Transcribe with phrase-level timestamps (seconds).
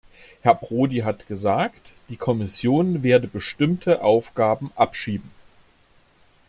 [0.41, 5.29] Herr Prodi hat gesagt, die Kommission werde bestimmte Aufgaben abschieben.